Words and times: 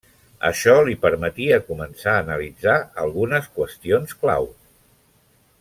Això 0.47 0.71
li 0.87 0.95
permetia 1.03 1.59
començar 1.67 2.15
a 2.15 2.23
analitzar 2.31 2.79
algunes 3.05 3.53
qüestions 3.59 4.19
clau: 4.25 4.53